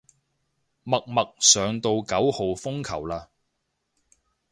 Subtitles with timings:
[0.81, 3.27] 默默上到九號風球嘞